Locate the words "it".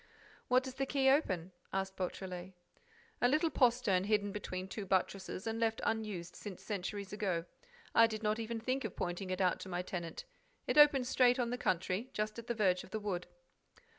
9.29-9.41, 10.65-10.79